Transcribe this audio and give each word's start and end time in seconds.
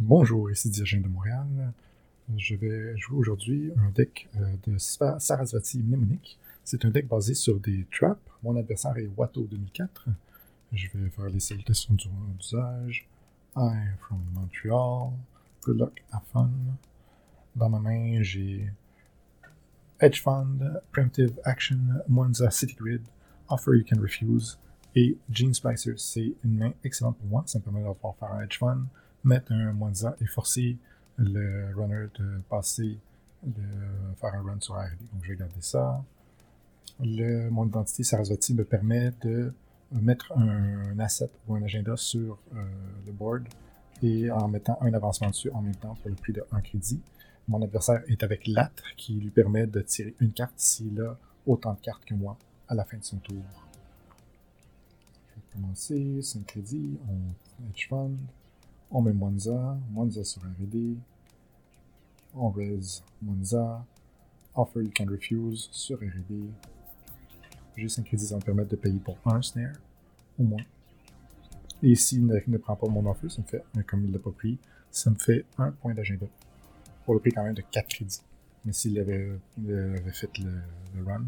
Bonjour, 0.00 0.50
ici 0.50 0.70
Diogène 0.70 1.02
de 1.02 1.08
Montréal. 1.08 1.72
Je 2.36 2.56
vais 2.56 2.96
jouer 2.96 3.16
aujourd'hui 3.16 3.72
un 3.76 3.90
deck 3.90 4.28
euh, 4.34 4.56
de 4.66 4.76
Sarasvati 4.76 5.84
Mnemonic. 5.84 6.36
C'est 6.64 6.84
un 6.84 6.90
deck 6.90 7.06
basé 7.06 7.34
sur 7.34 7.60
des 7.60 7.86
traps. 7.92 8.20
Mon 8.42 8.56
adversaire 8.56 8.96
est 8.96 9.08
Watto 9.16 9.44
2004. 9.44 10.08
Je 10.72 10.88
vais 10.92 11.08
faire 11.10 11.28
les 11.28 11.38
salutations 11.38 11.94
d'usage. 11.94 13.06
I'm 13.54 13.94
from 14.00 14.20
Montreal. 14.34 15.12
Good 15.62 15.78
luck, 15.78 16.02
have 16.12 16.24
fun. 16.32 16.50
Dans 17.54 17.68
ma 17.68 17.78
main, 17.78 18.20
j'ai 18.20 18.72
Hedge 20.00 20.22
Fund, 20.22 20.82
Primitive 20.90 21.38
Action, 21.44 21.78
Monza 22.08 22.50
City 22.50 22.74
Grid, 22.74 23.02
Offer 23.48 23.76
You 23.76 23.84
Can 23.88 24.00
Refuse 24.00 24.58
et 24.96 25.16
Gene 25.30 25.54
Splicer. 25.54 25.94
C'est 25.98 26.32
une 26.42 26.58
main 26.58 26.72
excellente 26.82 27.16
pour 27.18 27.28
moi. 27.28 27.44
Ça 27.46 27.60
me 27.60 27.64
permet 27.64 27.84
de 27.84 27.92
pouvoir 27.92 28.16
faire 28.16 28.32
un 28.32 28.42
Hedge 28.42 28.58
Fund, 28.58 28.86
mettre 29.24 29.52
un 29.52 29.72
Monza 29.72 30.16
et 30.20 30.26
forcer 30.26 30.76
le 31.16 31.74
runner 31.74 32.06
de 32.18 32.40
passer, 32.48 32.98
de 33.42 33.62
faire 34.20 34.34
un 34.34 34.42
run 34.42 34.60
sur 34.60 34.74
RD. 34.74 34.98
Donc 35.12 35.22
je 35.22 35.28
vais 35.30 35.36
garder 35.36 35.60
ça. 35.60 36.02
Le, 37.00 37.50
mon 37.50 37.66
identité 37.66 38.04
Sarasvati 38.04 38.54
me 38.54 38.64
permet 38.64 39.12
de 39.22 39.52
mettre 39.92 40.32
un, 40.36 40.98
asset 40.98 41.30
ou 41.46 41.54
un 41.54 41.62
agenda 41.62 41.96
sur 41.96 42.38
euh, 42.54 42.64
le 43.06 43.12
board 43.12 43.44
et 44.02 44.30
en 44.30 44.48
mettant 44.48 44.78
un 44.80 44.92
avancement 44.92 45.30
dessus 45.30 45.50
en 45.50 45.62
même 45.62 45.76
temps 45.76 45.96
pour 45.96 46.10
le 46.10 46.16
prix 46.16 46.32
de 46.32 46.44
1 46.52 46.60
crédit. 46.60 47.00
Mon 47.48 47.62
adversaire 47.62 48.02
est 48.08 48.22
avec 48.22 48.46
l'âtre 48.46 48.84
qui 48.96 49.14
lui 49.14 49.30
permet 49.30 49.66
de 49.66 49.80
tirer 49.80 50.14
une 50.20 50.32
carte 50.32 50.54
s'il 50.56 51.00
a 51.00 51.16
autant 51.46 51.74
de 51.74 51.80
cartes 51.80 52.04
que 52.04 52.14
moi 52.14 52.36
à 52.68 52.74
la 52.74 52.84
fin 52.84 52.96
de 52.96 53.04
son 53.04 53.18
tour. 53.18 53.42
Je 55.30 55.36
vais 55.36 55.42
commencer, 55.52 56.22
5 56.22 56.46
crédits, 56.46 56.98
on 57.08 57.68
hedge 57.68 57.88
fund, 57.88 58.16
on 58.94 59.02
met 59.02 59.12
Monza, 59.12 59.76
Monza 59.90 60.22
sur 60.22 60.40
RD, 60.42 60.96
on 62.34 62.50
raise 62.50 63.02
Monza, 63.20 63.84
offer 64.54 64.82
you 64.82 64.90
can 64.96 65.06
refuse 65.06 65.68
sur 65.72 65.98
RD. 65.98 66.48
J'ai 67.76 67.88
5 67.88 68.04
crédits, 68.04 68.26
ça 68.26 68.36
me 68.36 68.40
permet 68.40 68.64
de 68.64 68.76
payer 68.76 69.00
pour 69.00 69.18
un 69.26 69.42
snare, 69.42 69.74
au 70.38 70.44
moins. 70.44 70.62
Et 71.82 71.96
s'il 71.96 72.24
ne, 72.24 72.38
ne, 72.46 72.56
prend 72.56 72.76
pas 72.76 72.86
mon 72.86 73.04
offer, 73.10 73.28
ça 73.28 73.42
me 73.42 73.46
fait, 73.46 73.64
comme 73.84 74.04
il 74.04 74.10
ne 74.10 74.12
l'a 74.12 74.20
pas 74.20 74.30
pris, 74.30 74.58
ça 74.92 75.10
me 75.10 75.16
fait 75.16 75.44
un 75.58 75.72
point 75.72 75.92
d'agenda 75.92 76.26
pour 77.04 77.14
le 77.14 77.20
prix 77.20 77.32
quand 77.32 77.42
même 77.42 77.54
de 77.54 77.62
4 77.62 77.88
crédits. 77.88 78.22
Mais 78.64 78.72
s'il 78.72 78.98
avait, 79.00 79.38
avait, 79.58 80.12
fait 80.12 80.30
le, 80.38 81.04
run, 81.04 81.24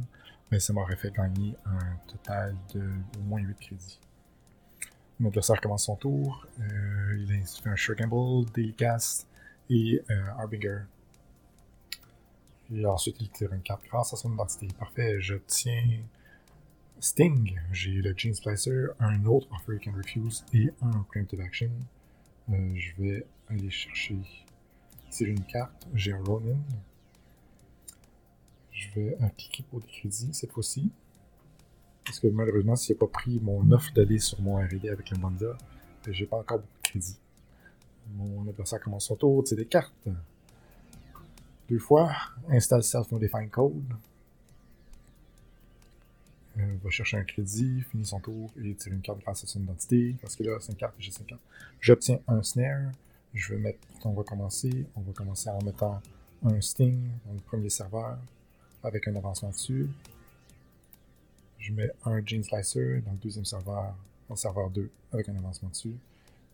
ben 0.51 0.61
ça 0.61 0.73
m'aurait 0.73 0.97
fait 0.97 1.13
gagner 1.13 1.57
un 1.67 1.97
total 2.07 2.55
de 2.73 2.89
au 3.19 3.23
moins 3.25 3.41
8 3.41 3.59
crédits. 3.59 3.99
Adversaire 5.25 5.61
commence 5.61 5.87
son 5.87 5.97
tour. 5.97 6.47
Euh, 6.61 7.17
il 7.19 7.43
fait 7.47 7.71
un 7.71 7.77
Sure 7.77 7.95
Gamble, 7.95 8.51
des 8.53 8.73
Cast 8.73 9.27
et 9.71 10.03
euh, 10.11 10.27
Harbinger. 10.39 10.81
Et 12.75 12.85
ensuite, 12.85 13.17
il 13.21 13.31
tire 13.31 13.53
une 13.53 13.63
carte 13.63 13.85
grâce 13.87 14.13
à 14.13 14.17
son 14.17 14.33
identité. 14.33 14.69
Parfait, 14.79 15.21
j'obtiens 15.21 16.01
Sting. 17.01 17.59
J'ai 17.73 17.93
le 17.93 18.13
Gene 18.17 18.35
Splicer, 18.35 18.89
un 19.01 19.25
autre 19.25 19.49
Offer 19.53 19.75
You 19.75 19.81
Can 19.85 19.97
Refuse 19.97 20.45
et 20.53 20.71
un 20.83 21.03
Preemptive 21.09 21.41
Action. 21.41 21.71
Euh, 22.51 22.75
je 22.75 23.03
vais 23.03 23.27
aller 23.49 23.71
chercher 23.71 24.19
tirer 25.11 25.31
une 25.31 25.45
carte. 25.45 25.87
J'ai 25.95 26.13
un 26.13 26.23
Ronin. 26.23 26.59
Je 28.71 28.89
vais 28.95 29.17
cliquer 29.39 29.65
pour 29.71 29.81
des 29.81 29.87
crédits 29.87 30.35
cette 30.35 30.53
fois-ci. 30.53 30.91
Parce 32.07 32.21
que 32.21 32.29
malheureusement, 32.29 32.77
s'il 32.77 32.95
n'a 32.95 33.01
pas 33.01 33.09
pris 33.09 33.41
mon 33.43 33.69
offre 33.73 33.93
d'aller 33.93 34.21
sur 34.21 34.41
mon 34.41 34.57
RD 34.57 34.87
avec 34.87 35.11
le 35.11 35.19
Monza, 35.19 35.59
j'ai 36.09 36.25
pas 36.25 36.39
encore 36.39 36.59
beaucoup 36.59 36.79
de 36.85 36.89
crédits. 36.89 37.19
Mon 38.15 38.49
adversaire 38.49 38.81
commence 38.81 39.07
son 39.07 39.17
tour, 39.17 39.43
c'est 39.45 39.57
des 39.57 39.67
cartes. 39.67 40.09
Deux 41.69 41.81
fois, 41.81 42.13
installe 42.49 42.85
Self-Modifying 42.85 43.51
Code. 43.51 43.83
Euh, 46.59 46.77
va 46.83 46.91
chercher 46.91 47.19
un 47.19 47.25
crédit, 47.25 47.83
finit 47.91 48.07
son 48.07 48.21
tour 48.21 48.51
et 48.65 48.73
tire 48.75 48.93
une 48.93 49.03
carte 49.03 49.19
grâce 49.21 49.43
à 49.43 49.47
son 49.49 49.61
identité. 49.61 50.15
Parce 50.23 50.37
que 50.37 50.45
là, 50.45 50.57
c'est 50.61 50.73
une 50.73 50.79
carte 50.79 50.95
j'ai 50.99 51.11
5 51.11 51.27
cartes. 51.27 51.41
J'obtiens 51.81 52.21
un 52.29 52.43
snare. 52.43 52.93
Je 53.35 53.53
vais 53.53 53.61
mettre, 53.61 53.81
on 54.05 54.13
va 54.13 54.23
commencer, 54.23 54.87
on 54.95 55.01
va 55.01 55.13
commencer 55.13 55.51
en 55.51 55.63
mettant 55.63 56.01
un 56.45 56.61
Sting 56.61 57.11
dans 57.27 57.35
le 57.35 57.41
premier 57.41 57.69
serveur 57.69 58.17
avec 58.83 59.09
un 59.09 59.17
avancement 59.17 59.51
dessus. 59.51 59.91
Je 61.67 61.73
mets 61.73 61.91
un 62.05 62.25
Gene 62.25 62.45
Slicer 62.45 63.03
dans 63.05 63.11
le 63.11 63.19
deuxième 63.19 63.45
serveur, 63.45 63.97
en 64.29 64.37
serveur 64.37 64.71
2 64.71 64.89
avec 65.11 65.29
un 65.29 65.35
avancement 65.35 65.69
dessus. 65.69 65.97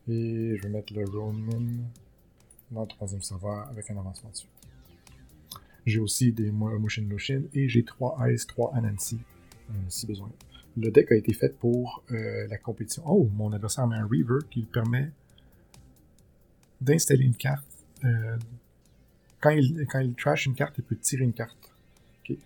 Et 0.08 0.56
je 0.56 0.62
vais 0.62 0.70
mettre 0.70 0.94
le 0.94 1.04
Ronin 1.04 1.82
dans 2.70 2.80
le 2.80 2.88
troisième 2.88 3.20
serveur 3.20 3.68
avec 3.68 3.90
un 3.90 3.98
avancement 3.98 4.30
dessus. 4.30 4.46
J'ai 5.84 6.00
aussi 6.00 6.32
des 6.32 6.50
Motion 6.50 7.02
Notion 7.02 7.42
et 7.52 7.68
j'ai 7.68 7.84
3 7.84 8.26
Ice, 8.30 8.46
3 8.46 8.74
Anansi 8.74 9.20
euh, 9.68 9.74
si 9.88 10.06
besoin. 10.06 10.32
Le 10.78 10.90
deck 10.90 11.12
a 11.12 11.16
été 11.16 11.34
fait 11.34 11.58
pour 11.58 12.02
euh, 12.10 12.46
la 12.48 12.56
compétition. 12.56 13.02
Oh, 13.04 13.28
mon 13.34 13.52
adversaire 13.52 13.86
met 13.86 13.96
un 13.96 14.06
Reaver 14.06 14.38
qui 14.50 14.60
lui 14.60 14.66
permet 14.66 15.10
d'installer 16.80 17.26
une 17.26 17.36
carte. 17.36 17.66
Euh, 18.02 18.38
quand, 19.42 19.50
il, 19.50 19.86
quand 19.90 20.00
il 20.00 20.14
trash 20.14 20.46
une 20.46 20.54
carte, 20.54 20.78
il 20.78 20.84
peut 20.84 20.96
tirer 20.96 21.24
une 21.24 21.34
carte. 21.34 21.71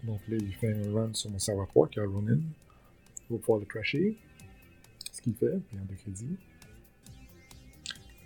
Donc 0.05 0.21
là, 0.29 0.37
il 0.37 0.55
fait 0.55 0.73
un 0.73 0.93
run 0.93 1.13
sur 1.15 1.31
mon 1.31 1.39
serveur 1.39 1.69
3 1.69 1.89
qui 1.89 2.01
a 2.01 2.05
Ronin. 2.05 2.39
Il 3.29 3.37
va 3.37 3.39
pouvoir 3.39 3.59
le 3.59 3.67
trasher. 3.67 4.17
Ce 5.13 5.21
qu'il 5.23 5.35
fait, 5.35 5.59
puis 5.69 5.79
de 5.79 5.95
crédit. 5.95 6.37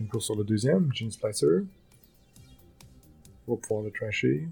Une 0.01 0.09
course 0.09 0.27
sur 0.27 0.37
le 0.37 0.45
deuxième, 0.45 0.93
Gene 0.93 1.11
Splicer. 1.11 1.65
Il 3.47 3.51
va 3.51 3.57
pouvoir 3.57 3.83
le 3.83 3.91
trasher. 3.91 4.49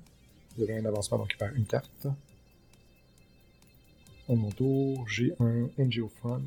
Il 0.57 0.61
y 0.61 0.65
avait 0.65 0.79
un 0.79 0.85
avancement, 0.85 1.19
donc 1.19 1.33
il 1.33 1.37
perd 1.37 1.57
une 1.57 1.67
carte. 1.67 2.07
À 4.29 4.35
mon 4.35 4.51
tour, 4.51 5.09
j'ai 5.09 5.33
un 5.41 5.69
NGO 5.79 6.09
Front. 6.09 6.43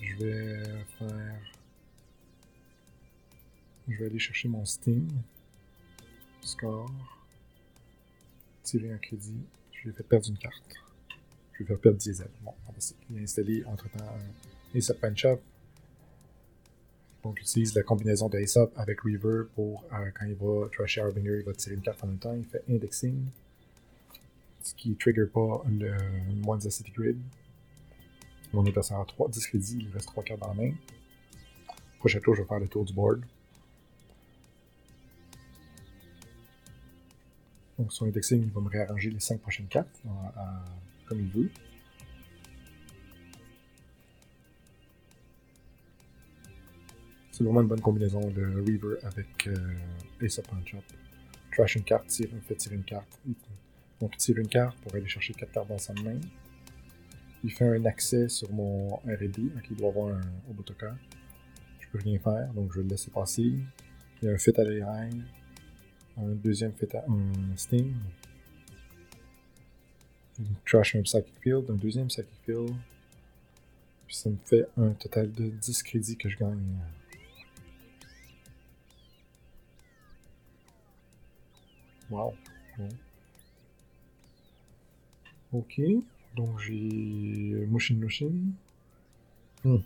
Je 0.00 0.16
vais 0.16 0.84
faire 0.98 1.40
je 3.88 3.98
vais 3.98 4.06
aller 4.06 4.18
chercher 4.18 4.48
mon 4.48 4.64
Steam. 4.64 5.08
Score. 6.40 7.15
Tirer 8.66 8.90
un 8.90 8.98
crédit. 8.98 9.38
Je 9.70 9.84
lui 9.84 9.90
ai 9.90 9.92
fait 9.92 10.02
perdre 10.02 10.28
une 10.28 10.36
carte. 10.38 10.74
Je 11.52 11.62
vais 11.62 11.68
faire 11.68 11.78
perdre 11.78 11.98
Diesel. 11.98 12.26
Bon, 12.42 12.52
Il 13.10 13.18
a 13.18 13.22
installé 13.22 13.64
entre-temps 13.64 14.04
un 14.04 14.76
ASAP 14.76 14.98
Punch 14.98 15.24
Up. 15.24 15.40
Donc, 17.22 17.38
j'utilise 17.38 17.76
la 17.76 17.84
combinaison 17.84 18.28
de 18.28 18.38
avec 18.76 19.00
Reaver 19.02 19.44
pour 19.54 19.84
euh, 19.92 20.10
quand 20.18 20.26
il 20.26 20.34
va 20.34 20.68
trasher 20.72 21.00
Harbinger, 21.00 21.38
il 21.38 21.44
va 21.44 21.52
tirer 21.52 21.76
une 21.76 21.80
carte 21.80 22.02
en 22.02 22.08
même 22.08 22.18
temps. 22.18 22.34
Il 22.34 22.44
fait 22.44 22.64
Indexing. 22.68 23.26
Ce 24.62 24.74
qui 24.74 24.90
ne 24.90 24.94
trigger 24.96 25.26
pas 25.26 25.62
le 25.68 25.96
Monza 26.44 26.68
City 26.68 26.90
Grid. 26.90 27.18
Mon 28.52 28.66
adversaire 28.66 28.98
a 28.98 29.04
3, 29.04 29.28
10 29.28 29.46
crédits, 29.46 29.78
il 29.80 29.90
reste 29.92 30.06
3 30.06 30.24
cartes 30.24 30.40
dans 30.40 30.48
la 30.48 30.54
main. 30.54 30.72
Prochain 32.00 32.18
tour, 32.18 32.34
je 32.34 32.42
vais 32.42 32.48
faire 32.48 32.58
le 32.58 32.66
tour 32.66 32.84
du 32.84 32.92
board. 32.92 33.24
Donc 37.78 37.92
son 37.92 38.06
indexing, 38.06 38.42
il 38.42 38.50
va 38.50 38.60
me 38.60 38.68
réarranger 38.68 39.10
les 39.10 39.20
5 39.20 39.40
prochaines 39.40 39.68
cartes 39.68 40.02
comme 41.06 41.20
il 41.20 41.28
veut. 41.28 41.50
C'est 47.30 47.44
vraiment 47.44 47.60
une 47.60 47.68
bonne 47.68 47.82
combinaison, 47.82 48.32
le 48.34 48.62
Reaver 48.62 48.96
avec 49.02 49.46
euh, 49.46 49.54
Ace 50.22 50.38
of 50.38 50.48
Punch 50.48 50.74
Up. 50.74 50.84
Trash 51.52 51.76
une 51.76 51.84
carte, 51.84 52.06
tire, 52.06 52.30
fait 52.46 52.54
tirer 52.54 52.76
une 52.76 52.84
carte. 52.84 53.20
Donc 54.00 54.14
il 54.14 54.16
tire 54.16 54.38
une 54.38 54.48
carte 54.48 54.78
pour 54.78 54.94
aller 54.94 55.06
chercher 55.06 55.34
4 55.34 55.52
cartes 55.52 55.68
dans 55.68 55.76
sa 55.76 55.92
main. 55.94 56.18
Il 57.44 57.52
fait 57.52 57.68
un 57.68 57.84
accès 57.84 58.30
sur 58.30 58.50
mon 58.52 58.96
RD, 59.04 59.52
donc 59.52 59.70
il 59.70 59.76
doit 59.76 59.90
avoir 59.90 60.14
un 60.14 60.22
Obotoka. 60.50 60.96
Je 61.80 61.88
peux 61.88 61.98
rien 61.98 62.18
faire, 62.18 62.52
donc 62.54 62.72
je 62.72 62.78
vais 62.78 62.84
le 62.84 62.90
laisser 62.90 63.10
passer. 63.10 63.52
Il 64.22 64.24
y 64.24 64.28
a 64.28 64.32
un 64.32 64.38
fit 64.38 64.58
à 64.58 64.64
l'air 64.64 64.88
un 66.16 66.34
deuxième 66.34 66.72
fait 66.72 66.94
un 66.94 67.56
Steam. 67.56 67.94
Une 70.38 70.54
trash 70.66 70.96
un 70.96 71.02
Psychic 71.02 71.34
Field, 71.40 71.70
un 71.70 71.74
deuxième 71.74 72.08
Psychic 72.08 72.38
Field. 72.44 72.74
Puis 74.06 74.16
ça 74.16 74.30
me 74.30 74.36
fait 74.44 74.66
un 74.76 74.90
total 74.90 75.32
de 75.32 75.48
10 75.48 75.82
crédits 75.82 76.16
que 76.16 76.28
je 76.28 76.38
gagne. 76.38 76.78
Wow. 82.10 82.34
Ok. 85.52 85.80
Donc 86.36 86.58
j'ai 86.60 87.66
Motion. 87.94 88.32
Hmm. 89.64 89.78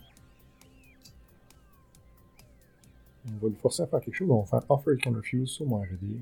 On 3.33 3.45
va 3.45 3.49
le 3.49 3.55
forcer 3.55 3.83
à 3.83 3.87
faire 3.87 4.01
quelque 4.01 4.15
chose. 4.15 4.29
On 4.29 4.41
va 4.41 4.45
faire 4.45 4.69
Offer 4.69 4.97
Can 5.01 5.13
Refuse 5.13 5.49
sur 5.49 5.65
mon 5.65 5.81
RD. 5.81 6.19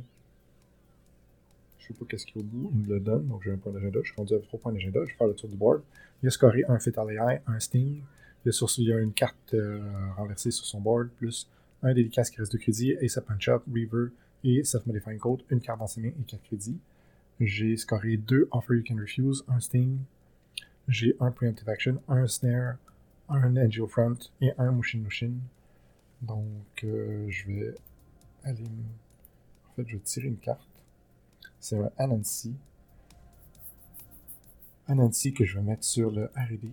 Je 1.80 1.88
sais 1.88 1.94
pas 1.94 2.06
qu'est-ce 2.08 2.26
qu'il 2.26 2.38
y 2.38 2.40
a 2.40 2.42
au 2.42 2.48
bout. 2.48 2.72
Il 2.74 2.82
me 2.82 2.94
le 2.96 3.00
donne. 3.00 3.28
Donc 3.28 3.42
j'ai 3.44 3.52
un 3.52 3.58
point 3.58 3.72
d'agenda. 3.72 4.00
Je 4.02 4.08
suis 4.08 4.16
rendu 4.16 4.34
à 4.36 4.40
3 4.40 4.60
points 4.60 4.74
d'agenda. 4.74 5.00
Je 5.04 5.12
vais 5.12 5.18
faire 5.18 5.28
le 5.28 5.34
tour 5.34 5.50
du 5.50 5.56
board. 5.56 5.82
Il 6.22 6.28
a 6.28 6.32
scoré 6.32 6.64
un 6.68 6.80
Fatal 6.80 7.12
AI, 7.12 7.42
un 7.48 7.60
Sting. 7.60 8.02
Il 8.46 8.48
y 8.48 8.50
a, 8.50 8.52
sur, 8.52 8.68
a 8.68 9.00
une 9.00 9.14
carte 9.14 9.54
euh, 9.54 9.82
renversée 10.16 10.52
sur 10.52 10.66
son 10.66 10.80
board, 10.80 11.10
plus 11.18 11.50
un 11.84 11.94
délicat 11.94 12.24
qui 12.24 12.38
reste 12.38 12.54
de 12.54 12.58
crédits, 12.58 12.92
Ace 13.02 13.18
of 13.18 13.26
Punch-Up, 13.26 13.64
Reaver 13.74 14.10
et 14.44 14.64
Self-Modifying 14.64 15.18
Code, 15.18 15.44
une 15.50 15.60
carte 15.60 15.80
dans 15.80 15.88
ses 15.88 16.02
mains 16.02 16.10
et 16.10 16.24
4 16.26 16.42
crédits. 16.44 16.78
J'ai 17.40 17.76
scoré 17.78 18.18
deux 18.18 18.48
Offer 18.52 18.76
You 18.76 18.84
Can 18.88 18.96
Refuse, 18.96 19.44
un 19.48 19.60
Sting, 19.60 19.98
j'ai 20.88 21.16
un 21.20 21.32
Preemptive 21.32 21.70
Action, 21.70 22.02
un 22.08 22.28
Snare, 22.28 22.76
un 23.30 23.56
Angel 23.58 23.88
Front 23.88 24.18
et 24.42 24.52
un 24.58 24.72
Mushin 24.72 25.00
Mushin. 25.00 25.34
Donc, 26.22 26.84
euh, 26.84 27.26
je 27.30 27.48
vais 27.48 27.76
aller. 28.44 28.64
En 29.70 29.74
fait, 29.76 29.88
je 29.88 29.96
vais 29.96 30.04
tirer 30.04 30.28
une 30.28 30.38
carte. 30.38 30.68
C'est 31.60 31.78
un 31.78 31.90
Anansi. 31.98 32.54
Anansi 34.88 35.34
que 35.34 35.46
je 35.46 35.58
vais 35.58 35.64
mettre 35.64 35.84
sur 35.84 36.12
le 36.12 36.26
RD. 36.36 36.72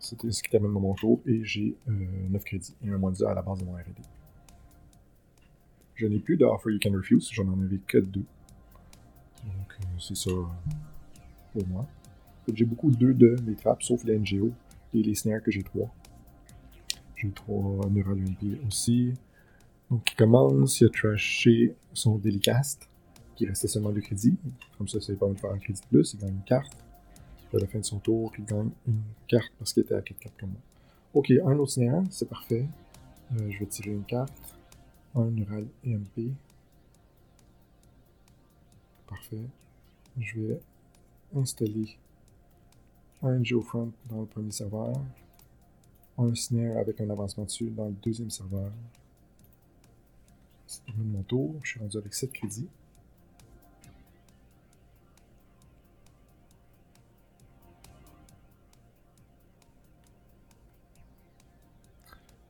C'était 0.00 0.32
ce 0.32 0.42
qui 0.42 0.50
termine 0.50 0.72
mon 0.72 0.94
tour 0.94 1.20
et 1.26 1.44
j'ai 1.44 1.76
9 1.86 2.34
euh, 2.34 2.38
crédits 2.44 2.74
et 2.84 2.90
un 2.90 2.98
moins 2.98 3.12
à 3.22 3.34
la 3.34 3.42
base 3.42 3.60
de 3.60 3.64
mon 3.64 3.74
RD. 3.74 4.00
Je 5.94 6.06
n'ai 6.06 6.18
plus 6.18 6.36
d'Offer 6.36 6.72
You 6.72 6.80
Can 6.82 6.92
Refuse, 6.92 7.28
j'en 7.30 7.46
en 7.46 7.60
avais 7.60 7.78
que 7.78 7.98
deux. 7.98 8.24
Donc, 9.44 9.76
euh, 9.80 9.84
c'est 9.98 10.16
ça 10.16 10.30
pour 11.52 11.68
moi. 11.68 11.86
J'ai 12.52 12.64
beaucoup 12.64 12.90
de 12.90 13.12
de 13.12 13.36
mes 13.46 13.54
trappes, 13.54 13.82
sauf 13.82 14.02
les 14.04 14.18
NGO 14.18 14.50
et 14.94 15.02
les 15.02 15.14
snares 15.14 15.42
que 15.42 15.50
j'ai 15.50 15.62
trois. 15.62 15.92
J'ai 17.20 17.30
trois 17.32 17.86
Neural 17.90 18.18
UNP 18.18 18.66
aussi. 18.66 19.12
Donc, 19.90 20.10
il 20.10 20.14
commence, 20.14 20.80
il 20.80 20.86
a 20.86 20.88
trashé 20.88 21.74
son 21.92 22.16
Delicast, 22.16 22.88
qui 23.36 23.46
restait 23.46 23.68
seulement 23.68 23.90
deux 23.90 24.00
crédits. 24.00 24.36
Comme 24.78 24.88
ça, 24.88 25.00
ça 25.00 25.12
lui 25.12 25.18
permet 25.18 25.34
de 25.34 25.40
faire 25.40 25.52
un 25.52 25.58
crédit 25.58 25.80
de 25.82 25.86
plus, 25.86 26.14
il 26.14 26.20
gagne 26.20 26.30
une 26.30 26.44
carte. 26.44 26.72
à 27.52 27.58
la 27.58 27.66
fin 27.66 27.80
de 27.80 27.84
son 27.84 27.98
tour, 27.98 28.32
il 28.38 28.44
gagne 28.44 28.70
une 28.86 29.02
carte 29.26 29.52
parce 29.58 29.72
qu'il 29.72 29.82
était 29.82 29.94
à 29.94 30.00
4 30.00 30.18
cartes 30.18 30.34
comme 30.40 30.50
moi. 30.50 30.60
Ok, 31.12 31.30
un 31.44 31.58
autre 31.58 31.72
snare, 31.72 32.04
c'est 32.08 32.28
parfait. 32.28 32.66
Euh, 33.32 33.50
je 33.50 33.58
vais 33.58 33.66
tirer 33.66 33.90
une 33.90 34.04
carte. 34.04 34.32
Un 35.14 35.26
Neural 35.26 35.66
EMP. 35.84 36.32
Parfait. 39.08 39.44
Je 40.18 40.40
vais 40.40 40.60
installer 41.36 41.98
un 43.22 43.42
geofront 43.42 43.92
dans 44.08 44.20
le 44.20 44.26
premier 44.26 44.52
serveur, 44.52 44.94
un 46.18 46.34
snare 46.34 46.78
avec 46.78 47.00
un 47.00 47.10
avancement 47.10 47.44
dessus 47.44 47.70
dans 47.70 47.86
le 47.86 47.94
deuxième 48.02 48.30
serveur. 48.30 48.70
C'est 50.66 50.82
mon 50.96 51.22
tour, 51.22 51.56
je 51.62 51.70
suis 51.70 51.80
rendu 51.80 51.96
avec 51.96 52.14
7 52.14 52.32
crédits. 52.32 52.68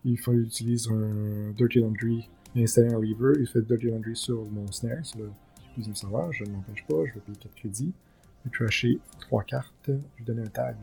Il 0.04 0.18
faut 0.18 0.32
utiliser 0.32 0.90
un 0.90 1.50
Dirty 1.52 1.78
Laundry 1.78 2.28
et 2.56 2.62
installer 2.62 2.92
un 2.92 2.98
Reaver. 2.98 3.34
Il 3.38 3.46
fait 3.46 3.62
Dirty 3.62 3.86
Laundry 3.86 4.16
sur 4.16 4.44
mon 4.46 4.70
snare, 4.72 5.04
sur 5.04 5.20
le 5.20 5.30
deuxième 5.76 5.94
serveur. 5.94 6.32
Je 6.32 6.44
ne 6.44 6.50
m'empêche 6.52 6.84
pas, 6.86 7.04
je 7.06 7.14
vais 7.14 7.20
payer 7.20 7.38
4 7.38 7.54
crédits. 7.54 7.92
Je 8.44 8.48
vais 8.48 8.56
trasher 8.56 8.98
3 9.20 9.44
cartes. 9.44 9.72
Je 9.86 9.92
vais 9.92 10.24
donner 10.24 10.42
un 10.42 10.50
tag. 10.50 10.76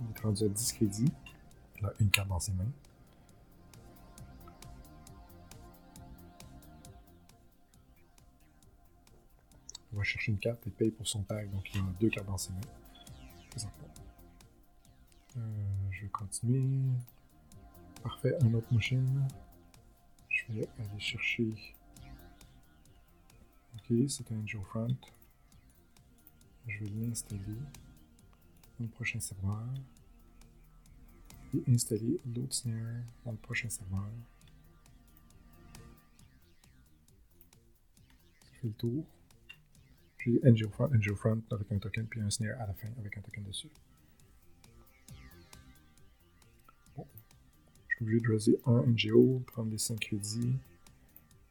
Il 0.00 0.06
est 0.06 0.20
rendu 0.20 0.44
à 0.44 0.48
10 0.48 0.72
crédits. 0.72 1.12
Une 2.00 2.10
carte 2.10 2.28
dans 2.28 2.40
ses 2.40 2.52
mains. 2.52 2.72
On 9.92 9.98
va 9.98 10.02
chercher 10.02 10.32
une 10.32 10.38
carte 10.38 10.66
et 10.66 10.70
paye 10.70 10.90
pour 10.90 11.06
son 11.06 11.22
tag. 11.22 11.50
Donc 11.50 11.72
il 11.74 11.80
a 11.80 11.84
deux 12.00 12.08
cartes 12.08 12.26
dans 12.26 12.38
ses 12.38 12.52
mains. 12.52 12.60
Euh, 15.36 15.40
je 15.90 16.02
vais 16.02 16.08
continuer. 16.08 16.80
Parfait, 18.02 18.36
un 18.42 18.54
autre 18.54 18.72
machine. 18.72 19.26
Je 20.28 20.52
vais 20.52 20.68
aller 20.78 21.00
chercher. 21.00 21.54
Ok, 23.76 23.96
c'est 24.08 24.30
un 24.32 24.46
Joe 24.46 24.62
Front 24.64 24.96
je 26.66 26.78
vais 26.80 26.90
l'installer 26.90 27.42
dans 28.78 28.84
le 28.84 28.88
prochain 28.88 29.20
serveur 29.20 29.68
installer 31.68 32.20
l'autre 32.34 32.54
snare 32.54 33.02
dans 33.24 33.32
le 33.32 33.36
prochain 33.38 33.68
serveur. 33.68 34.08
Je 38.52 38.60
fais 38.60 38.66
le 38.68 38.72
tour. 38.74 39.04
J'ai 40.18 40.40
NGO 40.42 40.70
Front, 40.70 40.88
NGO 40.88 41.14
Front 41.16 41.42
avec 41.50 41.70
un 41.70 41.78
token, 41.78 42.06
puis 42.06 42.20
un 42.20 42.30
snare 42.30 42.60
à 42.60 42.66
la 42.66 42.74
fin 42.74 42.88
avec 42.98 43.16
un 43.18 43.20
token 43.20 43.44
dessus. 43.44 43.68
Bon. 46.96 47.06
Je 47.88 47.96
suis 47.96 48.04
obligé 48.04 48.20
de 48.20 48.26
choisir 48.26 48.54
un 48.66 48.82
NGO, 48.86 49.42
prendre 49.46 49.70
les 49.70 49.78
5 49.78 50.00
crédits, 50.00 50.54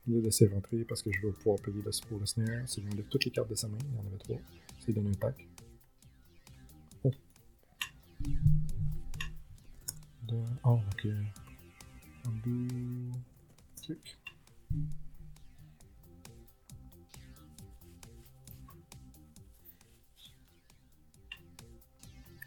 le 0.08 0.20
laisser 0.22 0.48
rentrer 0.48 0.84
parce 0.86 1.02
que 1.02 1.12
je 1.12 1.22
veux 1.22 1.34
pouvoir 1.34 1.60
payer 1.62 1.82
le, 1.82 2.08
pour 2.08 2.20
le 2.20 2.26
snare. 2.26 2.68
C'est 2.68 2.84
de 2.84 3.02
toutes 3.04 3.26
les 3.26 3.32
cartes 3.32 3.50
de 3.50 3.56
sa 3.56 3.68
main, 3.68 3.78
il 3.80 3.96
y 3.96 4.00
en 4.00 4.08
avait 4.08 4.18
trois. 4.18 4.40
C'est 4.80 4.92
donner 4.92 5.12
un 5.12 5.20
pack. 5.20 5.48
Oh, 10.64 10.80
ok. 10.92 11.08
Undo. 12.26 13.12
Clic. 13.82 14.18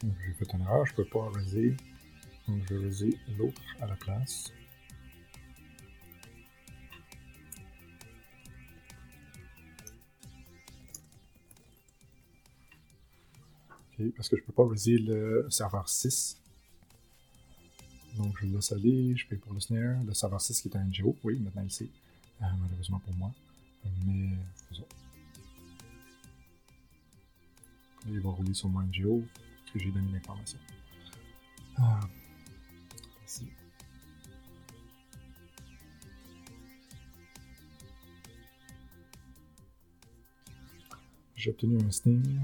J'ai 0.02 0.32
fait 0.32 0.52
une 0.52 0.60
erreur, 0.62 0.86
je 0.86 0.94
peux 0.94 1.04
pas 1.04 1.30
raser. 1.30 1.76
Donc 2.48 2.62
je 2.68 2.74
vais 2.74 2.86
raser 2.86 3.18
l'autre 3.38 3.62
à 3.80 3.86
la 3.86 3.96
place. 3.96 4.52
parce 14.14 14.28
que 14.28 14.36
je 14.36 14.42
peux 14.42 14.52
pas 14.52 14.68
viser 14.68 14.98
le 14.98 15.46
serveur 15.50 15.88
6. 15.88 16.42
Je 18.40 18.46
laisse 18.46 18.72
aller, 18.72 19.16
je 19.16 19.26
paye 19.26 19.38
pour 19.38 19.54
le 19.54 19.60
snare. 19.60 20.02
Le 20.04 20.12
serveur 20.12 20.40
6 20.40 20.60
qui 20.60 20.68
est 20.68 20.76
un 20.76 20.84
NGO, 20.84 21.16
oui, 21.24 21.38
maintenant 21.38 21.62
il 21.62 21.70
sait, 21.70 21.88
euh, 22.42 22.46
malheureusement 22.60 22.98
pour 23.00 23.14
moi. 23.14 23.32
Mais 24.04 24.30
il 28.08 28.20
va 28.20 28.30
rouler 28.30 28.54
sur 28.54 28.68
mon 28.68 28.82
NGO, 28.82 29.24
que 29.72 29.78
j'ai 29.78 29.90
donné 29.90 30.12
l'information. 30.12 30.58
Ici. 33.26 33.48
J'ai 41.34 41.50
obtenu 41.50 41.78
un 41.80 41.90
sting. 41.90 42.40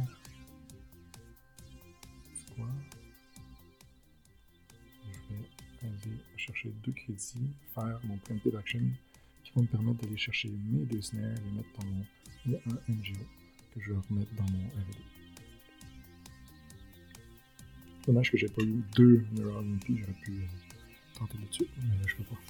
Crédits, 7.13 7.51
faire 7.75 8.01
mon 8.05 8.17
preemptive 8.19 8.57
action 8.57 8.81
qui 9.45 9.53
va 9.55 9.63
me 9.63 9.67
permettre 9.67 10.03
d'aller 10.03 10.17
chercher 10.17 10.51
mes 10.71 10.85
deux 10.85 11.03
snares, 11.03 11.35
les 11.45 11.53
mettre 11.53 11.69
dans 11.79 11.87
mon. 11.87 12.05
Il 12.45 12.55
un 12.55 12.93
NGO 12.93 13.25
que 13.75 13.81
je 13.81 13.93
vais 13.93 13.99
remettre 14.09 14.35
dans 14.35 14.45
mon 14.45 14.67
RD. 14.67 14.97
Dommage 18.07 18.33
que 18.33 18.37
j'ai 18.37 18.49
pas 18.49 18.63
eu 18.63 18.83
deux 18.97 19.25
Neural 19.33 19.65
MP, 19.65 19.97
j'aurais 19.97 20.13
pu 20.13 20.33
euh, 20.33 21.19
tenter 21.19 21.39
là-dessus, 21.39 21.67
mais 21.77 21.97
là 21.97 22.03
je 22.07 22.17
peux 22.17 22.25
pas. 22.25 22.41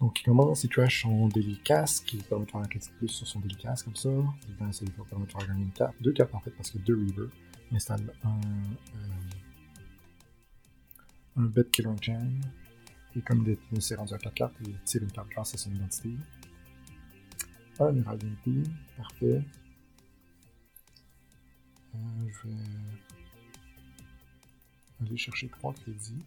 Donc 0.00 0.20
il 0.20 0.24
commence, 0.24 0.64
il 0.64 0.70
trash 0.70 1.02
son 1.02 1.28
Delicast 1.28 2.04
qui 2.04 2.16
permet 2.16 2.46
de 2.46 2.50
faire 2.50 2.60
un 2.60 2.66
crédit 2.66 2.90
plus 2.98 3.08
sur 3.08 3.26
son 3.26 3.38
Delicast 3.40 3.84
comme 3.84 3.96
ça. 3.96 4.10
Évidemment, 4.48 4.72
ça 4.72 4.84
lui 4.84 4.92
permet 5.08 5.26
de 5.26 5.30
faire 5.30 5.46
gagner 5.46 5.62
une 5.62 5.72
carte, 5.72 5.94
deux 6.00 6.12
cartes 6.12 6.34
en 6.34 6.40
fait 6.40 6.50
parce 6.50 6.70
que 6.70 6.78
deux 6.78 6.96
Reaver. 6.96 7.28
Il 7.70 7.76
installe 7.76 8.12
un. 8.24 8.28
Euh, 8.28 9.08
un 11.38 11.44
Bet 11.44 11.70
Killer 11.70 11.94
Jam. 12.00 12.40
Et 13.16 13.20
comme 13.22 13.44
il 13.72 13.82
s'est 13.82 13.96
rendu 13.96 14.14
à 14.14 14.18
4 14.18 14.34
cartes, 14.34 14.54
il 14.60 14.78
tire 14.84 15.02
une 15.02 15.10
carte 15.10 15.28
grâce 15.30 15.54
à 15.54 15.58
son 15.58 15.74
identité. 15.74 16.10
Un 17.80 17.92
Neural 17.92 18.18
MP, 18.18 18.68
parfait. 18.96 19.42
Euh, 21.94 22.28
je 22.28 22.48
vais 22.48 22.54
aller 25.00 25.16
chercher 25.16 25.48
3 25.48 25.74
crédits. 25.74 26.24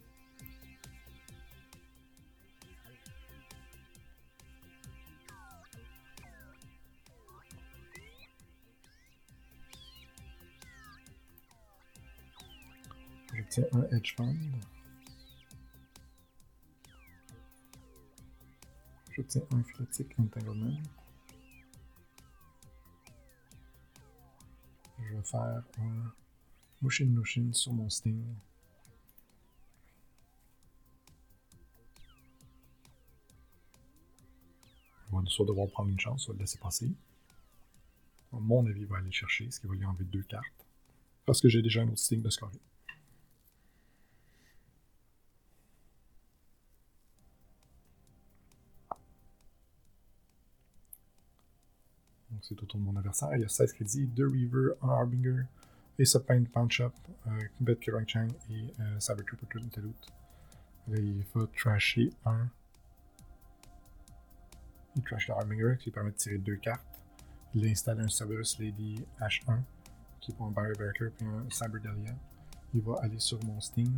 J'obtiens 13.34 13.64
un 13.72 13.96
Hedge 13.96 14.14
Fund. 14.16 14.36
un 19.38 19.62
critique 19.62 20.18
intégralement. 20.18 20.76
Je 24.98 25.16
vais 25.16 25.22
faire 25.22 25.62
un 25.78 26.12
Mushin 26.82 27.06
Mushin 27.06 27.52
sur 27.52 27.72
mon 27.72 27.88
Sting. 27.88 28.22
On 35.10 35.20
va 35.20 35.28
soit 35.28 35.46
devoir 35.46 35.68
prendre 35.68 35.90
une 35.90 36.00
chance, 36.00 36.28
on 36.28 36.32
va 36.32 36.36
le 36.36 36.40
laisser 36.40 36.58
passer. 36.58 36.90
À 38.32 38.38
mon 38.38 38.66
avis, 38.66 38.84
va 38.84 38.98
aller 38.98 39.12
chercher, 39.12 39.50
ce 39.50 39.60
qui 39.60 39.66
va 39.66 39.74
lui 39.74 39.84
enlever 39.84 40.04
deux 40.04 40.22
cartes. 40.22 40.66
Parce 41.26 41.40
que 41.40 41.48
j'ai 41.48 41.62
déjà 41.62 41.82
un 41.82 41.88
autre 41.88 41.98
Sting 41.98 42.22
de 42.22 42.30
scorer. 42.30 42.58
C'est 52.42 52.60
au 52.60 52.66
tour 52.66 52.80
de 52.80 52.84
mon 52.84 52.96
adversaire. 52.96 53.30
Il 53.34 53.40
y 53.40 53.44
a 53.44 53.48
16 53.48 53.72
crédits, 53.72 54.06
2 54.06 54.26
Reaver, 54.26 54.74
1 54.82 54.88
Harbinger, 54.88 55.44
of 56.00 56.26
Pain, 56.26 56.44
Punch 56.52 56.80
Up, 56.80 56.92
euh, 57.28 57.30
Bet 57.60 57.76
Kirang 57.76 58.06
Chang 58.06 58.28
et 58.50 58.66
euh, 58.80 58.98
Saber 58.98 59.22
Trooper 59.24 59.46
Talut. 59.70 59.94
Il 60.88 61.24
va 61.34 61.46
trasher 61.56 62.10
un. 62.26 62.48
Il 64.96 65.02
trash 65.02 65.28
le 65.28 65.74
qui 65.76 65.90
permet 65.90 66.10
de 66.10 66.16
tirer 66.16 66.38
deux 66.38 66.56
cartes. 66.56 67.00
Il 67.54 67.66
installe 67.66 68.00
un 68.00 68.08
Cerberus 68.08 68.58
Lady 68.58 69.04
H1 69.20 69.60
qui 70.20 70.32
est 70.32 70.34
pour 70.34 70.46
un 70.46 70.50
Barrier 70.50 70.74
Breaker 70.74 71.10
puis 71.16 71.26
un 71.26 71.48
Cyber 71.50 71.80
Delia. 71.80 72.14
Il 72.74 72.82
va 72.82 72.96
aller 73.02 73.18
sur 73.18 73.42
mon 73.44 73.60
Sting 73.60 73.92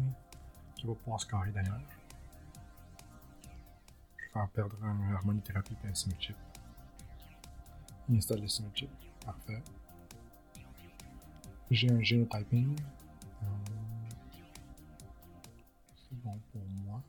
qui 0.76 0.86
va 0.86 0.94
pouvoir 0.94 1.20
scorer 1.20 1.50
d'ailleurs. 1.50 1.80
Je 4.16 4.24
vais 4.24 4.30
faire 4.32 4.48
perdre 4.48 4.76
un 4.84 5.14
Harmony 5.14 5.40
Therapy 5.40 5.74
et 5.84 5.88
un 5.88 5.94
Simul 5.94 6.18
Chip. 6.20 6.36
Il 8.08 8.16
installe 8.16 8.40
le. 8.40 8.49
Parfait. 9.25 9.62
J'ai 11.70 11.90
un 11.90 12.02
Genotyping. 12.02 12.76
Euh, 13.42 13.46
C'est 15.96 16.23
bon 16.23 16.38
pour 16.52 16.62
moi. 16.84 17.02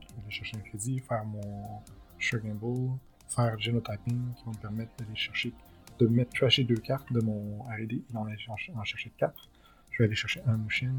Je 0.00 0.06
vais 0.14 0.20
aller 0.22 0.30
chercher 0.30 0.56
un 0.58 0.60
crédit, 0.60 0.98
faire 1.00 1.24
mon 1.24 1.80
Sugar 2.18 2.54
Bull, 2.54 2.90
faire 3.28 3.58
Genotyping 3.58 4.34
qui 4.34 4.44
va 4.44 4.50
me 4.52 4.56
permettre 4.58 4.94
d'aller 4.98 5.16
chercher, 5.16 5.52
de 5.98 6.06
mettre 6.06 6.32
trasher 6.32 6.64
deux 6.64 6.76
cartes 6.76 7.10
de 7.12 7.20
mon 7.20 7.62
RD 7.64 7.92
et 7.92 8.04
d'en 8.12 8.28
chercher- 8.36 8.72
quatre. 9.16 9.48
Je 9.90 9.98
vais 9.98 10.04
aller 10.04 10.14
chercher 10.14 10.42
un 10.46 10.56
Mushin, 10.58 10.94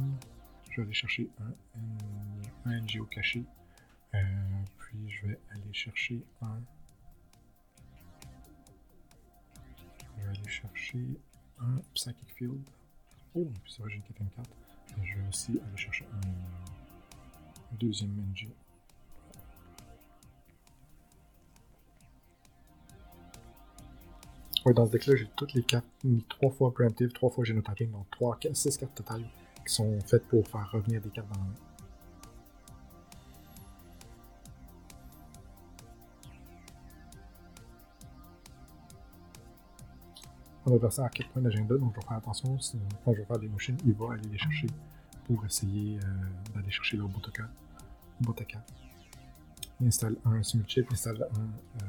je 0.72 0.78
vais 0.78 0.84
aller 0.84 0.94
chercher 0.94 1.30
un, 1.40 2.72
un, 2.72 2.80
caché, 3.06 3.44
puis 4.92 5.10
je 5.10 5.28
vais 5.28 5.40
aller 5.52 5.74
chercher 5.74 6.22
un. 6.42 6.60
Aller 10.28 10.50
chercher 10.50 11.06
un 11.60 11.78
Psychic 11.94 12.30
Field. 12.36 12.62
Oh, 13.34 13.48
ça 13.68 13.84
va, 13.84 13.90
j'ai 13.90 13.96
une 13.96 14.04
quatrième 14.04 14.30
carte. 14.32 14.52
Et 15.02 15.06
je 15.06 15.18
vais 15.18 15.28
aussi 15.28 15.52
aller 15.52 15.78
chercher 15.78 16.06
un 16.06 17.76
deuxième 17.78 18.12
NG. 18.12 18.50
Ouais, 24.66 24.74
dans 24.74 24.86
ce 24.86 24.92
deck-là, 24.92 25.16
j'ai 25.16 25.28
toutes 25.36 25.54
les 25.54 25.64
cartes 25.64 25.88
mis 26.04 26.24
trois 26.30 26.52
fois 26.52 26.72
Preemptive, 26.72 27.12
trois 27.14 27.32
fois 27.32 27.44
Genotyping, 27.44 27.92
donc 27.92 28.06
3, 28.12 28.38
6 28.54 28.78
cartes 28.78 28.94
totales 28.94 29.26
qui 29.66 29.74
sont 29.74 30.00
faites 30.02 30.28
pour 30.28 30.48
faire 30.48 30.70
revenir 30.72 31.02
des 31.02 31.10
cartes 31.10 31.30
dans 31.30 31.40
la 31.40 31.46
main. 31.46 31.71
Mon 40.66 40.76
adversaire 40.76 41.06
a 41.06 41.10
4 41.10 41.30
points 41.30 41.42
d'agenda, 41.42 41.76
donc 41.78 41.96
je 41.96 42.02
vais 42.02 42.08
faire 42.08 42.18
attention. 42.18 42.58
Quand 43.04 43.14
je 43.14 43.20
vais 43.20 43.26
faire 43.26 43.40
des 43.40 43.48
motions, 43.48 43.76
il 43.84 43.94
va 43.94 44.14
aller 44.14 44.30
les 44.30 44.38
chercher 44.38 44.68
pour 45.26 45.44
essayer 45.46 45.98
euh, 45.98 46.54
d'aller 46.54 46.70
chercher 46.70 46.98
le 46.98 47.08
Botaka. 47.08 47.50
Botaka. 48.20 48.64
Il 49.80 49.88
installe 49.88 50.18
un 50.26 50.44
Simul 50.44 50.68
Chip, 50.68 50.86
il 50.90 50.94
installe 50.94 51.28
un 51.34 51.82
euh, 51.82 51.88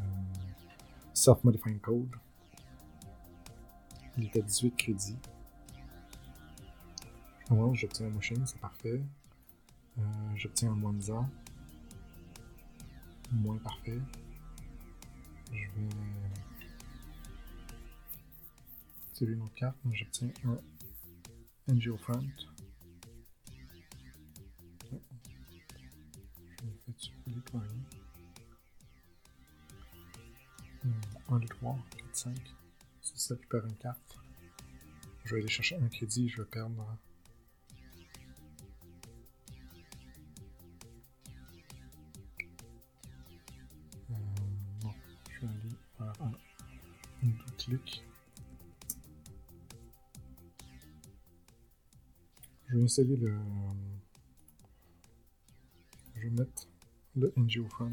Self-Modifying 1.12 1.80
Code. 1.80 2.16
Il 4.16 4.24
est 4.24 4.36
à 4.36 4.40
18 4.40 4.74
crédits. 4.76 5.18
Commence, 7.48 7.76
j'obtiens 7.76 8.06
un 8.06 8.10
motion, 8.10 8.36
c'est 8.46 8.60
parfait. 8.60 9.02
Euh, 9.98 10.02
j'obtiens 10.34 10.72
un 10.72 10.76
Monza. 10.76 11.28
Moins 13.32 13.58
parfait. 13.58 13.98
Je 15.52 15.58
vais 15.58 15.88
tirer 19.12 19.33
une 19.33 19.42
autre 19.42 19.54
carte. 19.54 19.76
J'obtiens 19.90 20.31
un 20.45 20.59
NGO 21.73 21.97
Front. 21.97 22.26
Je 24.90 24.97
vais 26.66 26.73
faire 26.85 26.95
dessus 26.95 27.12
les 27.26 27.35
nettoyer. 27.35 27.66
1, 31.28 31.38
2, 31.38 31.47
3, 31.47 31.78
4, 31.97 32.16
5. 32.16 32.37
C'est 33.00 33.19
ça 33.19 33.37
qui 33.37 33.47
perd 33.47 33.71
une 33.71 33.76
carte. 33.76 34.19
Je 35.25 35.35
vais 35.35 35.40
aller 35.40 35.50
chercher 35.50 35.76
un 35.76 35.88
crédit, 35.88 36.28
je 36.28 36.42
vais 36.42 36.49
perdre. 36.49 36.99
Euh, 44.11 44.14
je 45.31 45.40
vais 45.40 45.52
aller 45.52 45.76
faire 45.97 46.12
un 46.21 46.33
double 47.23 47.45
clic. 47.59 48.04
Je 52.72 52.78
vais 52.78 52.84
installer 52.84 53.16
le. 53.16 53.34
Je 56.14 56.22
vais 56.22 56.30
mettre 56.30 56.66
le 57.14 57.30
NGO 57.36 57.68
Front 57.68 57.92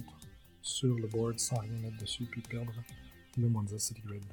sur 0.62 0.98
le 0.98 1.06
board 1.08 1.38
sans 1.38 1.58
rien 1.58 1.74
mettre 1.80 1.98
dessus, 1.98 2.24
puis 2.24 2.40
perdre 2.40 2.72
le 3.38 3.50
Monza 3.50 3.78
City 3.78 4.02
Grid. 4.06 4.24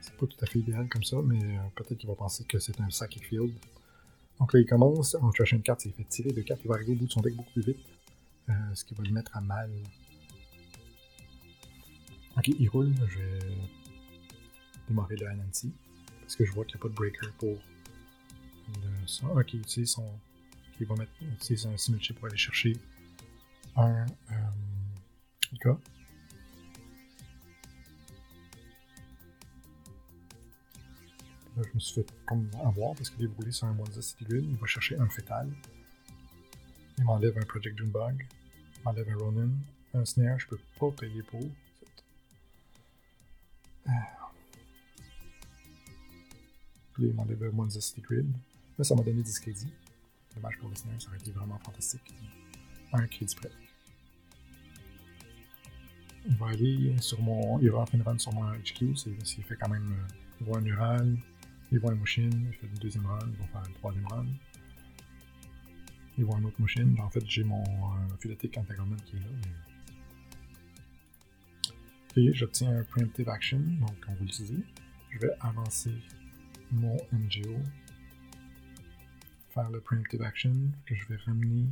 C'est 0.00 0.16
pas 0.16 0.26
tout 0.26 0.36
à 0.40 0.46
fait 0.46 0.58
idéal 0.58 0.88
comme 0.88 1.04
ça, 1.04 1.22
mais 1.22 1.40
euh, 1.44 1.60
peut-être 1.76 1.98
qu'il 1.98 2.08
va 2.08 2.16
penser 2.16 2.42
que 2.42 2.58
c'est 2.58 2.80
un 2.80 2.88
Psychic 2.88 3.24
Field. 3.24 3.54
Donc 4.40 4.52
là, 4.52 4.58
il 4.58 4.66
commence, 4.66 5.14
en 5.14 5.30
une 5.30 5.62
carte, 5.62 5.84
il 5.84 5.92
fait 5.92 6.08
tirer 6.08 6.32
deux 6.32 6.42
cartes, 6.42 6.62
il 6.64 6.68
va 6.68 6.74
arriver 6.74 6.94
au 6.94 6.96
bout 6.96 7.06
de 7.06 7.12
son 7.12 7.20
deck 7.20 7.36
beaucoup 7.36 7.52
plus 7.52 7.66
vite, 7.66 7.86
euh, 8.48 8.52
ce 8.74 8.84
qui 8.84 8.94
va 8.94 9.04
le 9.04 9.12
mettre 9.12 9.36
à 9.36 9.40
mal. 9.40 9.70
Ok, 12.36 12.48
il 12.48 12.68
roule, 12.68 12.92
je 13.06 13.18
vais 13.18 13.38
démarrer 14.90 15.16
le 15.16 15.26
Anansi, 15.28 15.72
parce 16.20 16.36
que 16.36 16.44
je 16.44 16.52
vois 16.52 16.64
qu'il 16.64 16.76
n'y 16.76 16.80
a 16.80 16.82
pas 16.82 16.88
de 16.88 16.94
breaker 16.94 17.32
pour 17.38 17.56
le, 18.68 19.06
ça. 19.06 19.26
Ok, 19.26 19.54
il 19.54 19.60
utilise 19.60 19.90
son. 19.90 20.06
Il 20.80 20.86
va 20.86 20.94
mettre 20.96 21.12
un 21.22 21.98
chip 21.98 22.18
pour 22.18 22.26
aller 22.26 22.38
chercher 22.38 22.74
un 23.76 24.06
euh, 24.30 24.34
gars. 25.62 25.78
Là, 31.56 31.62
je 31.68 31.74
me 31.74 31.80
suis 31.80 31.94
fait 31.96 32.06
comme 32.26 32.48
avoir 32.64 32.94
parce 32.94 33.10
qu'il 33.10 33.24
est 33.24 33.28
brûlé 33.28 33.52
sur 33.52 33.66
un 33.66 33.76
City 34.00 34.24
Grid. 34.24 34.44
Il 34.48 34.56
va 34.56 34.66
chercher 34.66 34.98
un 34.98 35.08
fétal. 35.08 35.50
Il 36.96 37.04
m'enlève 37.04 37.36
un 37.36 37.44
Project 37.44 37.76
Junebug. 37.76 38.26
Il 38.78 38.82
m'enlève 38.84 39.08
un 39.10 39.18
Ronin. 39.18 39.50
Un 39.92 40.04
Snare, 40.06 40.38
je 40.38 40.46
peux 40.46 40.60
pas 40.78 40.90
payer 40.92 41.22
pour. 41.24 41.42
Ah. 43.86 44.19
Là, 46.98 47.06
il 47.08 47.14
m'enlève 47.14 47.42
un 47.44 47.50
Monza 47.52 47.80
City 47.80 48.00
Grid. 48.00 48.26
Là, 48.78 48.84
ça 48.84 48.94
m'a 48.94 49.02
donné 49.02 49.22
10 49.22 49.38
crédits. 49.40 49.72
Dommage 50.34 50.58
pour 50.58 50.68
le 50.68 50.74
ça 50.76 50.86
aurait 51.08 51.18
été 51.18 51.30
vraiment 51.32 51.58
fantastique. 51.58 52.14
Un 52.92 53.06
crédit 53.06 53.34
prêt. 53.34 53.50
Il 56.28 56.36
va 56.36 56.48
aller 56.48 56.94
sur 57.00 57.20
mon. 57.22 57.58
Il 57.60 57.70
va 57.70 57.86
fin 57.86 57.98
de 57.98 58.02
run 58.02 58.18
sur 58.18 58.32
mon 58.32 58.44
HQ. 58.52 58.96
S'il 58.96 59.44
fait 59.44 59.56
quand 59.56 59.68
même. 59.68 59.92
euh, 59.92 60.14
Il 60.40 60.46
voit 60.46 60.58
un 60.58 60.62
Neural, 60.62 61.16
il 61.72 61.78
voit 61.78 61.92
un 61.92 61.94
Mushin, 61.96 62.30
il 62.32 62.52
fait 62.54 62.66
une 62.66 62.78
deuxième 62.78 63.06
run, 63.06 63.18
il 63.26 63.36
va 63.38 63.46
faire 63.46 63.62
une 63.68 63.74
troisième 63.74 64.06
run. 64.08 64.26
Il 66.18 66.24
voit 66.24 66.36
un 66.36 66.44
autre 66.44 66.60
Mushin. 66.60 66.94
En 66.98 67.08
fait, 67.10 67.24
j'ai 67.26 67.44
mon 67.44 67.62
euh, 67.62 68.16
Philotic 68.20 68.52
qui 68.52 68.58
est 68.58 69.20
là. 69.20 69.26
Et 72.16 72.34
j'obtiens 72.34 72.76
un 72.76 72.82
Preemptive 72.84 73.28
Action, 73.28 73.60
donc 73.80 73.94
on 74.08 74.14
va 74.14 74.20
l'utiliser. 74.20 74.58
Je 75.10 75.18
vais 75.18 75.30
avancer 75.40 75.92
mon 76.72 76.96
NGO, 77.12 77.58
faire 79.50 79.70
le 79.70 79.80
Preemptive 79.80 80.22
Action, 80.22 80.54
que 80.86 80.94
je 80.94 81.06
vais 81.06 81.16
ramener 81.16 81.66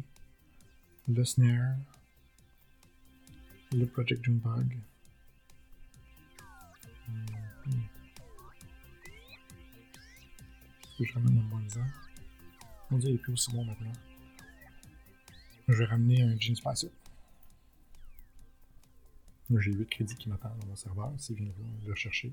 le 1.08 1.24
Snare, 1.24 1.76
le 3.72 3.86
Project 3.86 4.24
Junebug. 4.24 4.78
Que 10.98 11.04
je 11.04 11.12
ramène 11.14 11.38
un 11.38 11.42
Monza? 11.42 11.80
Mon 12.90 12.98
dieu, 12.98 13.10
il 13.10 13.14
est 13.14 13.18
plus 13.18 13.32
aussi 13.34 13.52
bon 13.52 13.64
maintenant. 13.64 13.92
Je 15.68 15.74
vais 15.74 15.84
ramener 15.84 16.22
un 16.22 16.36
Gene 16.40 16.56
Spicer. 16.56 16.90
J'ai 19.50 19.72
8 19.72 19.86
crédits 19.86 20.16
qui 20.16 20.28
m'attendent 20.28 20.58
dans 20.58 20.66
mon 20.66 20.76
serveur, 20.76 21.12
s'il 21.18 21.36
vient 21.36 21.52
le 21.84 21.90
rechercher. 21.92 22.32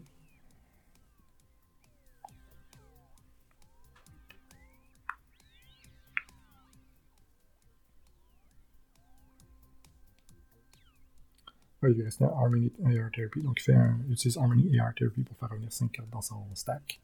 Il 11.90 11.96
lui 11.96 12.04
restait 12.04 12.26
Harmony 12.26 12.72
AR 12.84 13.12
Therapy. 13.12 13.42
Donc, 13.42 13.60
il, 13.60 13.64
fait 13.64 13.74
un, 13.74 14.00
il 14.08 14.14
utilise 14.14 14.38
Harmony 14.38 14.80
AR 14.80 14.94
Therapy 14.96 15.24
pour 15.24 15.38
faire 15.38 15.50
revenir 15.50 15.72
5 15.72 15.92
cartes 15.92 16.10
dans 16.10 16.22
son 16.22 16.44
stack. 16.54 17.00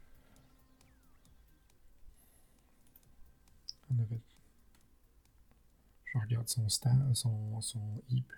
Je 6.06 6.18
regarde 6.20 6.48
son 6.48 6.68
stack, 6.70 6.94
son, 7.14 7.62
son 7.62 7.80
heap. 8.10 8.32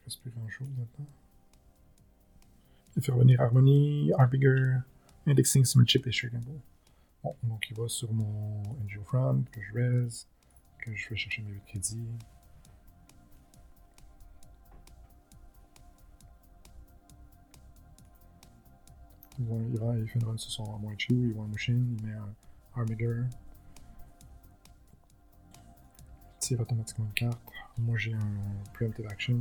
Il 0.00 0.04
reste 0.04 0.20
plus 0.22 0.30
grand 0.30 0.48
chose 0.48 0.68
maintenant. 0.76 1.06
Il 2.96 3.02
fait 3.02 3.12
revenir 3.12 3.40
Harmony, 3.40 4.12
Harbinger, 4.18 4.78
Indexing, 5.26 5.64
Chip 5.86 6.06
et 6.06 6.12
Shakeable. 6.12 6.60
Bon, 7.22 7.36
donc 7.44 7.68
il 7.70 7.76
va 7.76 7.88
sur 7.88 8.12
mon 8.12 8.62
NGO 8.84 9.04
Front, 9.04 9.44
que 9.52 9.60
je 9.60 9.72
res, 9.72 10.26
que 10.78 10.94
je 10.94 11.08
vais 11.08 11.16
chercher 11.16 11.42
mes 11.42 11.52
8 11.52 11.64
crédits. 11.66 12.08
Il, 19.40 19.46
va, 19.78 19.96
il, 19.96 20.24
run 20.24 20.36
sur 20.36 20.50
son 20.50 20.78
Moichu, 20.78 21.12
il 21.12 21.32
voit 21.32 21.46
machine, 21.46 21.96
il 21.98 22.06
met 22.06 22.14
un 22.14 22.34
Armiger. 22.74 23.22
Il 25.54 26.38
tire 26.40 26.60
automatiquement 26.60 27.06
une 27.06 27.12
carte. 27.12 27.40
Moi 27.78 27.96
j'ai 27.96 28.14
un 28.14 28.72
Preemptive 28.74 29.06
Action. 29.06 29.40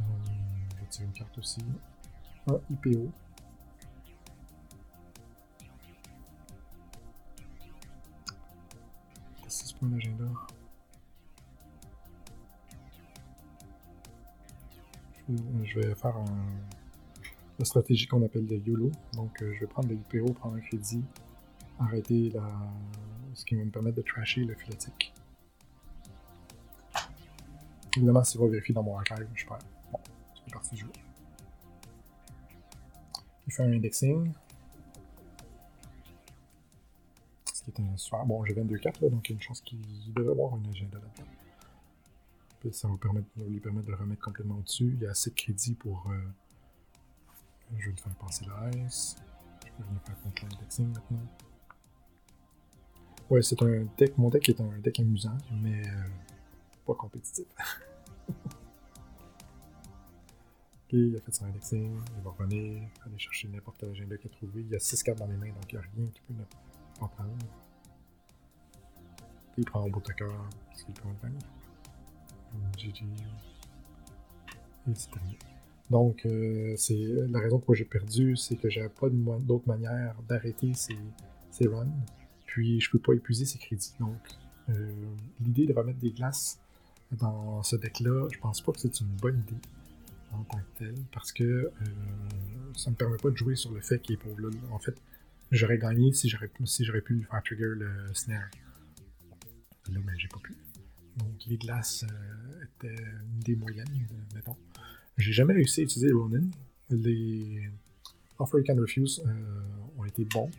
Euh, 0.00 0.02
je 0.80 0.84
tire 0.88 1.04
une 1.06 1.12
carte 1.12 1.36
aussi. 1.38 1.60
Un 2.46 2.58
IPO. 2.70 3.10
Un 9.84 9.92
agenda. 9.94 10.24
Je 15.28 15.80
vais 15.80 15.92
faire 15.96 16.16
un 16.16 16.81
la 17.62 17.66
stratégie 17.66 18.08
qu'on 18.08 18.24
appelle 18.24 18.44
le 18.46 18.56
YOLO. 18.56 18.90
Donc, 19.12 19.40
euh, 19.40 19.52
je 19.54 19.60
vais 19.60 19.66
prendre 19.68 19.88
le 19.88 19.94
IPO, 19.94 20.32
prendre 20.32 20.56
un 20.56 20.60
crédit, 20.60 21.04
arrêter 21.78 22.30
la... 22.30 22.44
ce 23.34 23.44
qui 23.44 23.54
va 23.54 23.64
me 23.64 23.70
permettre 23.70 23.98
de 23.98 24.02
trasher 24.02 24.44
le 24.44 24.56
filatique. 24.56 25.14
Évidemment, 27.96 28.24
s'il 28.24 28.40
va 28.40 28.48
vérifier 28.48 28.74
dans 28.74 28.82
mon 28.82 28.98
archive, 28.98 29.28
je 29.32 29.46
perds. 29.46 29.58
Bon, 29.92 30.00
c'est 30.34 30.52
parti 30.52 30.74
du 30.74 30.80
jeu. 30.80 30.88
Il 33.46 33.52
fait 33.52 33.62
un 33.62 33.72
indexing. 33.72 34.32
Ce 37.54 37.62
qui 37.62 37.70
est 37.70 37.80
un 37.80 37.96
soir. 37.96 38.26
Bon, 38.26 38.44
j'ai 38.44 38.54
22 38.54 38.76
cartes, 38.78 39.04
donc 39.04 39.28
il 39.28 39.32
y 39.32 39.34
a 39.34 39.36
une 39.36 39.42
chance 39.42 39.60
qu'il 39.60 39.78
devrait 40.12 40.32
avoir 40.32 40.54
un 40.54 40.68
agenda 40.68 40.98
là-dedans. 40.98 42.72
Ça 42.72 42.88
va, 42.88 42.94
lui 43.46 43.60
permettre 43.60 43.86
de 43.86 43.92
le 43.92 43.96
remettre 43.96 44.22
complètement 44.22 44.56
au-dessus. 44.56 44.94
Il 44.96 45.02
y 45.02 45.06
a 45.06 45.10
assez 45.10 45.30
de 45.30 45.36
crédit 45.36 45.74
pour 45.74 46.10
euh, 46.10 46.18
je 47.78 47.88
vais 47.88 47.94
te 47.94 48.00
faire 48.00 48.14
passer 48.16 48.44
le 48.44 48.84
ice. 48.84 49.16
Je 49.64 49.70
peux 49.72 49.82
venir 49.84 50.00
faire 50.02 50.20
contre 50.20 50.44
l'indexing 50.44 50.92
maintenant. 50.92 51.26
Ouais, 53.30 53.42
c'est 53.42 53.62
un 53.62 53.86
deck. 53.96 54.18
Mon 54.18 54.28
deck 54.28 54.48
est 54.48 54.60
un 54.60 54.78
deck 54.78 55.00
amusant, 55.00 55.38
mais 55.50 55.86
euh, 55.86 56.08
pas 56.86 56.94
compétitif. 56.94 57.46
ok, 58.28 58.34
il 60.92 61.16
a 61.16 61.20
fait 61.20 61.32
son 61.32 61.46
indexing. 61.46 61.98
Il 62.16 62.22
va 62.22 62.30
revenir, 62.30 62.82
aller 63.06 63.18
chercher 63.18 63.48
n'importe 63.48 63.78
quel 63.78 63.90
agenda 63.90 64.16
qu'il 64.18 64.30
a 64.30 64.34
trouvé. 64.34 64.60
Il 64.60 64.68
y 64.68 64.76
a 64.76 64.78
6 64.78 65.02
cartes 65.02 65.18
dans 65.18 65.26
les 65.26 65.36
mains, 65.36 65.52
donc 65.52 65.72
il 65.72 65.78
n'y 65.78 65.84
a 65.84 65.88
rien 65.94 66.06
qui 66.08 66.20
peut 66.20 66.34
ne 66.34 66.44
pas 67.00 67.08
prendre. 67.08 67.32
il 69.56 69.64
prend 69.64 69.86
un 69.86 69.88
beau 69.88 70.00
tacker, 70.00 70.26
parce 70.68 70.82
qu'il 70.84 70.94
prend 70.94 71.10
le. 71.22 71.30
GG. 72.76 73.04
Et 74.88 74.94
c'est 74.94 75.10
terminé. 75.10 75.38
Donc, 75.90 76.24
euh, 76.24 76.76
la 77.30 77.40
raison 77.40 77.58
pour 77.58 77.74
laquelle 77.74 77.84
j'ai 77.84 77.90
perdu, 77.90 78.36
c'est 78.36 78.56
que 78.56 78.70
j'avais 78.70 78.88
pas 78.88 79.08
d'autre 79.10 79.68
manière 79.68 80.16
d'arrêter 80.28 80.72
ces, 80.74 80.96
runs. 81.66 81.86
Puis, 82.46 82.80
je 82.80 82.90
peux 82.90 82.98
pas 82.98 83.12
épuiser 83.12 83.44
ces 83.44 83.58
crédits. 83.58 83.94
Donc, 84.00 84.18
euh, 84.70 84.92
l'idée 85.40 85.66
de 85.66 85.72
remettre 85.72 85.98
des 85.98 86.10
glaces 86.10 86.60
dans 87.10 87.62
ce 87.62 87.76
deck-là, 87.76 88.28
je 88.32 88.38
pense 88.38 88.60
pas 88.62 88.72
que 88.72 88.80
c'est 88.80 89.00
une 89.00 89.14
bonne 89.20 89.38
idée 89.40 89.60
en 90.32 90.44
tant 90.44 90.58
que 90.58 90.78
telle, 90.78 91.04
parce 91.12 91.30
que 91.30 91.44
euh, 91.44 91.70
ça 92.74 92.90
me 92.90 92.96
permet 92.96 93.18
pas 93.18 93.28
de 93.28 93.36
jouer 93.36 93.54
sur 93.54 93.70
le 93.70 93.82
fait 93.82 94.00
qu'il 94.00 94.14
est 94.14 94.16
pauvre. 94.16 94.50
En 94.70 94.78
fait, 94.78 94.94
j'aurais 95.50 95.76
gagné 95.76 96.10
si 96.14 96.30
j'aurais 96.30 96.48
pu 96.48 97.22
faire 97.30 97.42
trigger 97.42 97.74
le 97.76 97.92
snare. 98.14 98.48
Là, 99.90 99.98
mais 99.98 100.00
ben, 100.00 100.14
j'ai 100.16 100.28
pas 100.28 100.38
pu. 100.38 100.56
Donc, 101.18 101.44
les 101.46 101.58
glaces 101.58 102.06
étaient 102.62 103.02
une 103.02 103.40
des 103.40 103.56
moyennes, 103.56 104.08
mettons. 104.34 104.56
J'ai 105.18 105.32
jamais 105.32 105.54
réussi 105.54 105.80
à 105.80 105.84
utiliser 105.84 106.12
Ronin. 106.12 106.44
Les 106.90 107.68
Offer 108.38 108.58
You 108.58 108.64
Can 108.66 108.80
Refuse 108.80 109.22
euh, 109.26 109.30
ont 109.98 110.04
été 110.04 110.24
bons. 110.24 110.50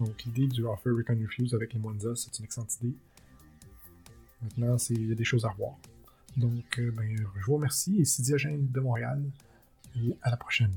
Donc 0.00 0.24
l'idée 0.24 0.46
du 0.48 0.64
Offer 0.64 0.90
You 0.90 1.04
Can 1.06 1.16
Refuse 1.22 1.54
avec 1.54 1.72
les 1.72 1.78
Monza, 1.78 2.14
c'est 2.14 2.38
une 2.38 2.44
excellente 2.44 2.74
idée. 2.82 2.94
Maintenant, 4.42 4.76
il 4.90 5.08
y 5.08 5.12
a 5.12 5.14
des 5.14 5.24
choses 5.24 5.44
à 5.44 5.50
revoir. 5.50 5.76
Donc, 6.36 6.78
euh, 6.78 6.90
ben, 6.90 7.16
je 7.16 7.44
vous 7.46 7.54
remercie 7.54 8.00
et 8.00 8.22
Diogène 8.22 8.70
de 8.70 8.80
Montréal 8.80 9.22
et 9.96 10.14
à 10.22 10.30
la 10.30 10.36
prochaine. 10.36 10.72